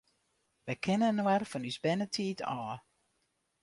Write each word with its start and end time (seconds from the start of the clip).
Wy 0.65 0.75
kenne 0.83 1.07
inoar 1.13 1.43
fan 1.51 1.67
ús 1.69 1.77
bernetiid 1.83 2.39
ôf. 2.59 2.79